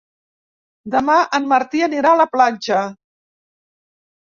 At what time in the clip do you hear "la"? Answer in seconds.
2.23-2.27